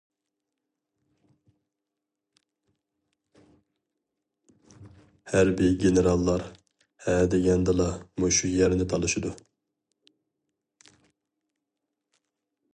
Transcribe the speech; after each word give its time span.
ھەربىي 5.33 5.77
گېنېراللار 5.83 6.47
ھە 7.09 7.17
دېگەندىلا 7.35 7.87
مۇشۇ 8.25 8.51
يەرنى 8.55 8.89
تالىشىدۇ. 8.95 9.35